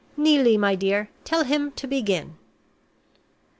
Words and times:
Neelie, 0.17 0.57
my 0.57 0.73
dear, 0.73 1.11
tell 1.23 1.43
him 1.43 1.71
to 1.73 1.85
begin." 1.85 2.35